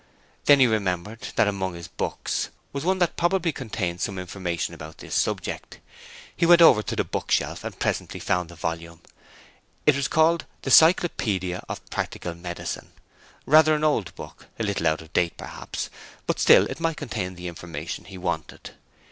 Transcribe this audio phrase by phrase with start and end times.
[0.45, 4.97] Then he remembered that among his books was one that probably contained some information about
[4.97, 5.77] this subject.
[6.35, 9.01] He went over to the book shelf and presently found the volume;
[9.85, 12.93] it was called The Cyclopedia of Practical Medicine,
[13.45, 15.91] rather an old book, a little out of date, perhaps,
[16.25, 18.71] but still it might contain the information he wanted.